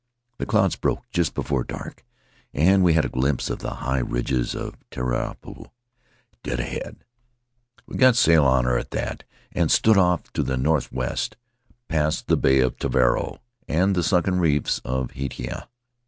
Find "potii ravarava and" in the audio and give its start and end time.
13.69-13.95